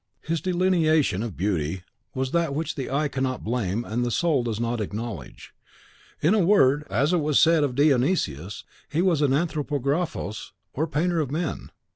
His 0.21 0.41
delineation 0.41 1.21
of 1.21 1.37
beauty 1.37 1.83
was 2.15 2.31
that 2.31 2.55
which 2.55 2.73
the 2.73 2.89
eye 2.89 3.07
cannot 3.07 3.43
blame 3.43 3.85
and 3.85 4.03
the 4.03 4.09
soul 4.09 4.41
does 4.41 4.59
not 4.59 4.81
acknowledge. 4.81 5.53
In 6.23 6.33
a 6.33 6.43
word, 6.43 6.87
as 6.89 7.13
it 7.13 7.19
was 7.21 7.39
said 7.39 7.63
of 7.63 7.75
Dionysius, 7.75 8.63
he 8.89 9.03
was 9.03 9.21
an 9.21 9.29
Anthropographos, 9.31 10.53
or 10.73 10.87
Painter 10.87 11.19
of 11.19 11.29
Men. 11.29 11.69